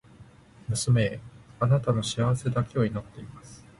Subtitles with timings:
[0.67, 1.19] 娘へ、
[1.59, 3.63] 貴女の幸せだけを祈っています。